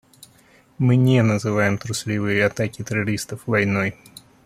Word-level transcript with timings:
Мы 0.79 0.95
не 0.95 1.21
называем 1.21 1.77
трусливые 1.77 2.47
атаки 2.47 2.81
террористов 2.81 3.45
войной. 3.45 3.95